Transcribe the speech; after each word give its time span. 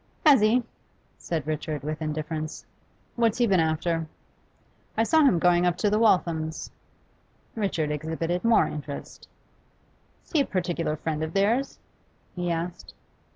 'Has 0.25 0.41
he?' 0.41 0.63
said 1.19 1.45
Richard, 1.45 1.83
with 1.83 2.01
indifference. 2.01 2.65
'What's 3.15 3.37
he 3.37 3.45
been 3.45 3.59
after?' 3.59 4.07
'I 4.97 5.03
saw 5.03 5.21
him 5.23 5.37
going 5.37 5.63
up 5.67 5.77
towards 5.77 5.91
the 5.93 5.99
Walthams'.' 5.99 6.71
Richard 7.55 7.91
exhibited 7.91 8.43
more 8.43 8.65
interest. 8.65 9.27
'Is 10.25 10.31
he 10.31 10.39
a 10.41 10.45
particular 10.47 10.95
friend 10.95 11.21
of 11.21 11.33
theirs?' 11.33 11.77
he 12.35 12.49
asked. 12.49 12.95